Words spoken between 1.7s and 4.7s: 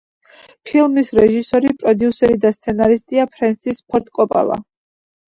პროდიუსერი და სცენარისტია ფრენსის ფორდ კოპოლა.